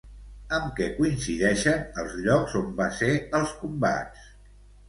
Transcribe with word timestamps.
Amb 0.59 0.71
què 0.79 0.87
coincideixen 0.95 1.85
els 2.05 2.17
llocs 2.23 2.57
on 2.63 2.73
va 2.81 2.91
ser 3.03 3.13
els 3.41 3.55
combats? 3.63 4.29